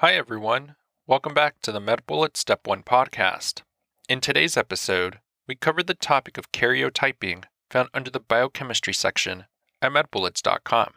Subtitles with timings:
[0.00, 0.76] Hi, everyone.
[1.06, 3.60] Welcome back to the MedBullet Step 1 podcast.
[4.08, 9.44] In today's episode, we covered the topic of karyotyping found under the biochemistry section
[9.82, 10.94] at medbullets.com.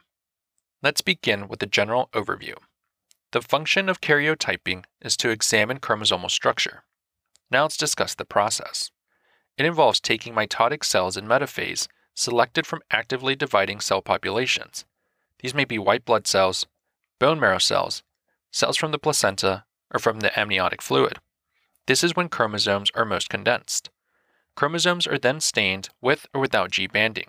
[0.81, 2.53] Let's begin with a general overview.
[3.33, 6.85] The function of karyotyping is to examine chromosomal structure.
[7.51, 8.89] Now let's discuss the process.
[9.57, 14.85] It involves taking mitotic cells in metaphase selected from actively dividing cell populations.
[15.41, 16.67] These may be white blood cells,
[17.19, 18.01] bone marrow cells,
[18.53, 21.19] cells from the placenta, or from the amniotic fluid.
[21.87, 23.89] This is when chromosomes are most condensed.
[24.55, 27.27] Chromosomes are then stained with or without G banding.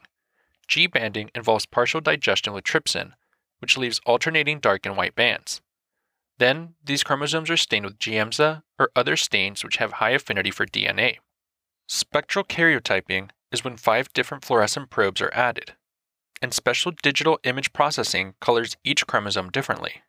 [0.69, 3.13] G banding involves partial digestion with trypsin,
[3.59, 5.61] which leaves alternating dark and white bands.
[6.39, 10.67] Then, these chromosomes are stained with Giemsa or other stains which have high affinity for
[10.67, 11.19] DNA.
[11.87, 15.75] Spectral karyotyping is when five different fluorescent probes are added,
[16.43, 20.03] and special digital image processing colors each chromosome differently.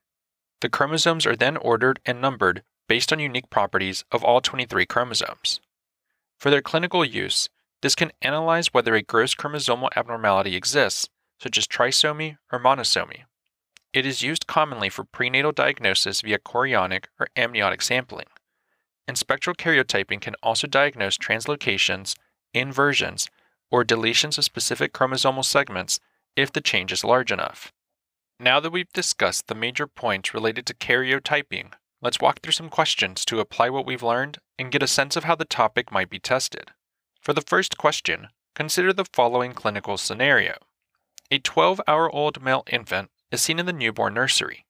[0.61, 5.59] The chromosomes are then ordered and numbered based on unique properties of all 23 chromosomes.
[6.39, 7.49] For their clinical use,
[7.81, 13.23] this can analyze whether a gross chromosomal abnormality exists, such as trisomy or monosomy.
[13.93, 18.27] It is used commonly for prenatal diagnosis via chorionic or amniotic sampling.
[19.07, 22.15] And spectral karyotyping can also diagnose translocations,
[22.53, 23.29] inversions,
[23.71, 25.99] or deletions of specific chromosomal segments
[26.35, 27.71] if the change is large enough.
[28.39, 33.23] Now that we've discussed the major points related to karyotyping, let's walk through some questions
[33.25, 36.19] to apply what we've learned and get a sense of how the topic might be
[36.19, 36.71] tested.
[37.21, 40.57] For the first question, consider the following clinical scenario.
[41.31, 44.65] A 12 hour old male infant is seen in the newborn nursery.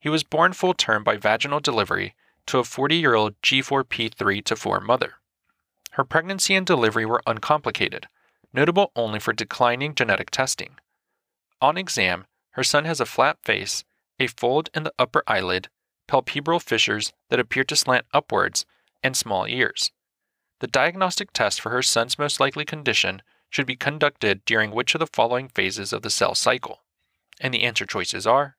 [0.00, 4.56] He was born full term by vaginal delivery to a 40 year old G4P3 to
[4.56, 5.14] 4 mother.
[5.92, 8.08] Her pregnancy and delivery were uncomplicated,
[8.52, 10.76] notable only for declining genetic testing.
[11.60, 13.84] On exam, her son has a flat face,
[14.18, 15.68] a fold in the upper eyelid,
[16.08, 18.64] palpebral fissures that appear to slant upwards,
[19.02, 19.90] and small ears.
[20.60, 24.98] The diagnostic test for her son's most likely condition should be conducted during which of
[25.00, 26.80] the following phases of the cell cycle?
[27.40, 28.56] And the answer choices are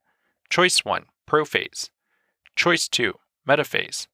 [0.50, 1.90] Choice 1, prophase.
[2.56, 3.14] Choice 2,
[3.47, 4.08] metaphase.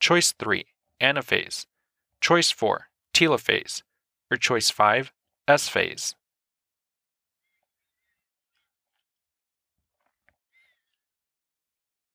[0.00, 0.64] Choice 3,
[1.00, 1.66] anaphase.
[2.20, 3.82] Choice 4, telophase.
[4.30, 5.12] Or choice 5,
[5.46, 6.14] S phase.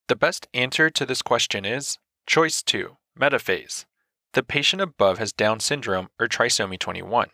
[0.09, 1.97] The best answer to this question is
[2.27, 3.85] choice 2, metaphase.
[4.33, 7.29] The patient above has Down syndrome or trisomy 21.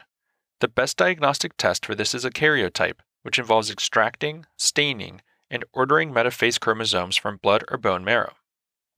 [0.59, 6.11] The best diagnostic test for this is a karyotype, which involves extracting, staining, and ordering
[6.11, 8.33] metaphase chromosomes from blood or bone marrow.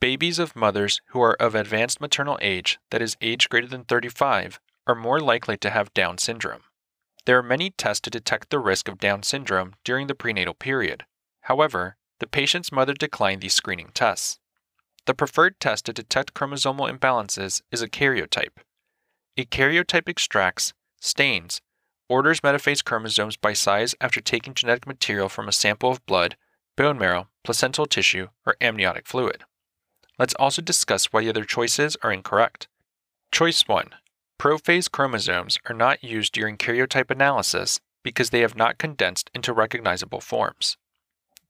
[0.02, 4.60] Babies of mothers who are of advanced maternal age, that is, age greater than 35,
[4.88, 6.64] are more likely to have Down syndrome.
[7.26, 11.06] There are many tests to detect the risk of Down syndrome during the prenatal period.
[11.42, 14.40] However, the patient's mother declined these screening tests.
[15.08, 18.60] The preferred test to detect chromosomal imbalances is a karyotype.
[19.38, 21.62] A karyotype extracts, stains,
[22.08, 26.38] orders metaphase chromosomes by size after taking genetic material from a sample of blood,
[26.78, 29.44] bone marrow, placental tissue, or amniotic fluid.
[30.20, 32.68] Let's also discuss why the other choices are incorrect.
[33.32, 33.96] Choice 1
[34.40, 40.22] Prophase chromosomes are not used during karyotype analysis because they have not condensed into recognizable
[40.22, 40.78] forms.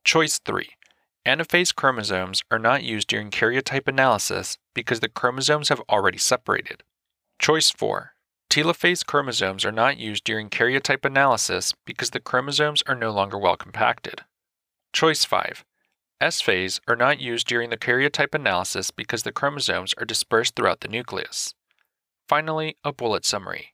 [0.03, 0.67] Choice 3
[1.27, 6.83] Anaphase chromosomes are not used during karyotype analysis because the chromosomes have already separated.
[7.39, 8.13] Choice 4
[8.49, 13.55] Telophase chromosomes are not used during karyotype analysis because the chromosomes are no longer well
[13.55, 14.21] compacted.
[14.91, 15.63] Choice 5.
[16.19, 20.81] S phase are not used during the karyotype analysis because the chromosomes are dispersed throughout
[20.81, 21.53] the nucleus.
[22.27, 23.73] Finally, a bullet summary.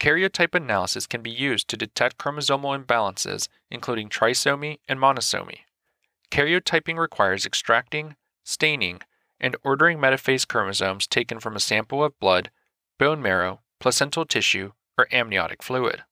[0.00, 5.60] Karyotype analysis can be used to detect chromosomal imbalances, including trisomy and monosomy.
[6.30, 9.00] Karyotyping requires extracting, staining,
[9.38, 12.50] and ordering metaphase chromosomes taken from a sample of blood,
[12.98, 16.04] bone marrow, placental tissue, or amniotic fluid.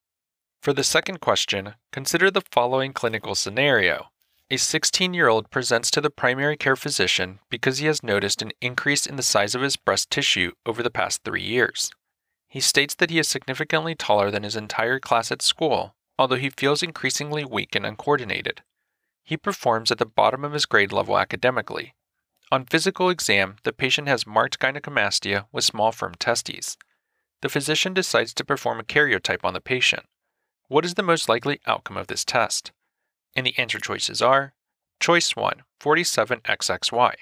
[0.61, 4.09] For the second question, consider the following clinical scenario.
[4.51, 8.53] A 16 year old presents to the primary care physician because he has noticed an
[8.61, 11.91] increase in the size of his breast tissue over the past three years.
[12.49, 16.51] He states that he is significantly taller than his entire class at school, although he
[16.51, 18.63] feels increasingly weak and uncoordinated.
[19.23, 21.95] He performs at the bottom of his grade level academically.
[22.51, 26.79] On physical exam, the patient has marked gynecomastia with small firm testes
[27.41, 30.05] the physician decides to perform a karyotype on the patient.
[30.67, 32.73] What is the most likely outcome of this test?
[33.37, 34.55] And the answer choices are
[35.01, 37.15] Choice 1, 47XXY.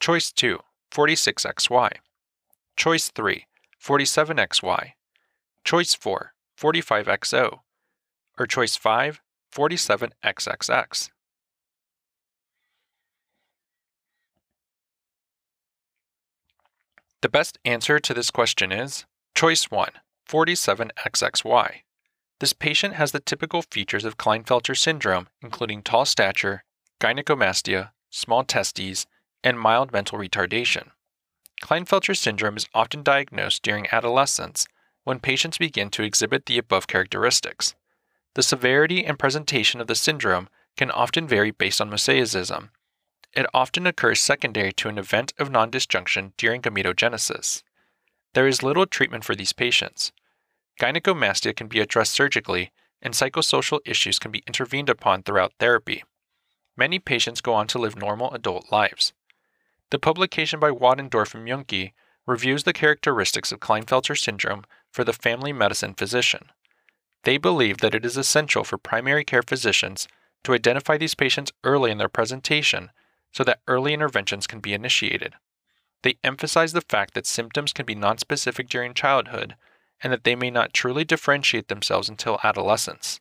[0.00, 0.58] Choice 2,
[0.90, 1.92] 46XY.
[2.76, 3.46] Choice 3,
[3.82, 4.92] 47XY.
[5.64, 7.60] Choice 4, 45XO.
[8.38, 9.20] Or choice 5,
[9.54, 11.10] 47XXX.
[17.22, 19.90] The best answer to this question is choice 1,
[20.28, 21.82] 47XXY.
[22.38, 26.64] This patient has the typical features of Klinefelter syndrome, including tall stature,
[27.00, 29.06] gynecomastia, small testes,
[29.42, 30.90] and mild mental retardation.
[31.62, 34.66] Klinefelter syndrome is often diagnosed during adolescence
[35.04, 37.74] when patients begin to exhibit the above characteristics.
[38.34, 42.68] The severity and presentation of the syndrome can often vary based on mosaicism.
[43.32, 47.62] It often occurs secondary to an event of non-disjunction during gametogenesis.
[48.34, 50.12] There is little treatment for these patients.
[50.80, 56.04] Gynecomastia can be addressed surgically, and psychosocial issues can be intervened upon throughout therapy.
[56.76, 59.14] Many patients go on to live normal adult lives.
[59.90, 61.92] The publication by Wattendorf and Muenke
[62.26, 66.50] reviews the characteristics of Klinefelter syndrome for the family medicine physician.
[67.22, 70.08] They believe that it is essential for primary care physicians
[70.44, 72.90] to identify these patients early in their presentation
[73.32, 75.34] so that early interventions can be initiated.
[76.02, 79.56] They emphasize the fact that symptoms can be nonspecific during childhood
[80.02, 83.20] and that they may not truly differentiate themselves until adolescence.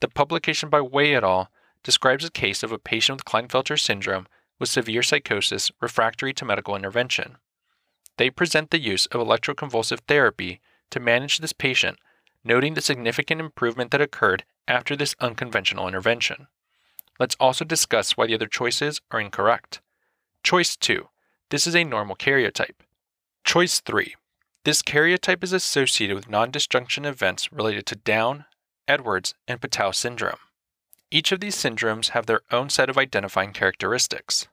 [0.00, 1.50] The publication by Wei et al.
[1.82, 4.26] describes a case of a patient with Klinefelter syndrome
[4.58, 7.36] with severe psychosis refractory to medical intervention.
[8.16, 10.60] They present the use of electroconvulsive therapy
[10.90, 11.98] to manage this patient,
[12.44, 16.46] noting the significant improvement that occurred after this unconventional intervention.
[17.18, 19.80] Let's also discuss why the other choices are incorrect.
[20.42, 21.08] Choice 2.
[21.50, 22.80] This is a normal karyotype.
[23.44, 24.14] Choice 3.
[24.64, 28.46] This karyotype is associated with non-disjunction events related to Down,
[28.88, 30.38] Edwards, and Patau syndrome.
[31.10, 34.48] Each of these syndromes have their own set of identifying characteristics.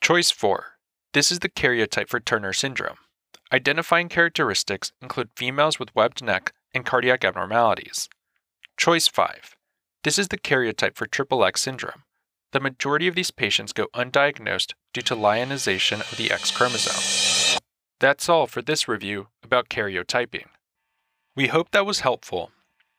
[0.00, 0.72] Choice 4.
[1.12, 2.96] This is the karyotype for Turner syndrome.
[3.52, 8.08] Identifying characteristics include females with webbed neck and cardiac abnormalities.
[8.76, 9.54] Choice 5.
[10.02, 12.02] This is the karyotype for triple X syndrome.
[12.52, 17.60] The majority of these patients go undiagnosed due to lyonization of the X chromosome.
[18.00, 20.46] That's all for this review about karyotyping.
[21.36, 22.50] We hope that was helpful.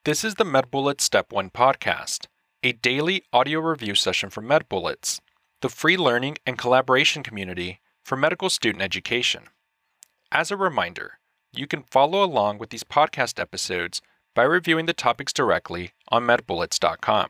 [0.06, 2.28] This is the MedBullets Step 1 podcast,
[2.66, 5.20] a daily audio review session from MedBullets,
[5.62, 9.44] the free learning and collaboration community for medical student education.
[10.32, 11.20] As a reminder,
[11.54, 14.02] you can follow along with these podcast episodes
[14.34, 17.30] by reviewing the topics directly on medbullets.com.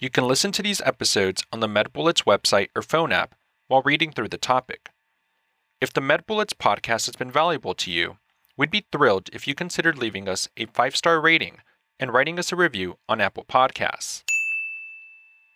[0.00, 3.36] You can listen to these episodes on the MedBullets website or phone app
[3.68, 4.90] while reading through the topic.
[5.80, 8.16] If the MedBullets podcast has been valuable to you,
[8.56, 11.58] we'd be thrilled if you considered leaving us a five star rating
[12.00, 14.25] and writing us a review on Apple Podcasts.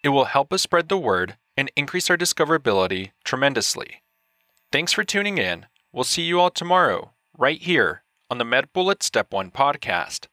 [0.02, 4.02] It will help us spread the word and increase our discoverability tremendously.
[4.72, 5.66] Thanks for tuning in.
[5.92, 10.26] We'll see you all tomorrow, right here on the MedBullet Step 1 podcast.